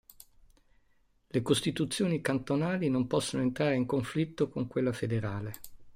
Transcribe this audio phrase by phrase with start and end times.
[1.27, 5.53] Le costituzioni cantonali non possono entrare in conflitto con quella federale.